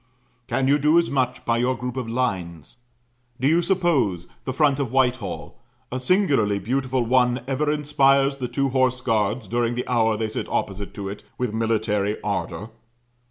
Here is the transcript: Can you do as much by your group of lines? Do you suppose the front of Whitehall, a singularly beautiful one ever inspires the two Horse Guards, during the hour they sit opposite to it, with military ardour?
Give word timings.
Can 0.47 0.67
you 0.67 0.79
do 0.79 0.97
as 0.97 1.11
much 1.11 1.45
by 1.45 1.57
your 1.59 1.77
group 1.77 1.95
of 1.95 2.09
lines? 2.09 2.77
Do 3.39 3.47
you 3.47 3.61
suppose 3.61 4.27
the 4.45 4.51
front 4.51 4.79
of 4.79 4.91
Whitehall, 4.91 5.59
a 5.91 5.99
singularly 5.99 6.57
beautiful 6.57 7.03
one 7.05 7.43
ever 7.47 7.71
inspires 7.71 8.37
the 8.37 8.47
two 8.47 8.69
Horse 8.69 8.99
Guards, 8.99 9.47
during 9.47 9.75
the 9.75 9.87
hour 9.87 10.17
they 10.17 10.29
sit 10.29 10.49
opposite 10.49 10.95
to 10.95 11.07
it, 11.07 11.21
with 11.37 11.53
military 11.53 12.19
ardour? 12.23 12.69